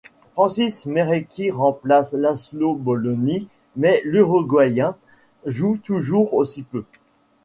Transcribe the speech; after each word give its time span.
Francis 0.33 0.79
Smerecki 0.79 1.51
remplace 1.51 2.13
Laszlo 2.13 2.73
Bölöni 2.73 3.47
mais 3.75 4.01
l'Uruguayen 4.03 4.95
joue 5.45 5.77
toujours 5.77 6.33
aussi 6.33 6.63
peu. 6.63 6.85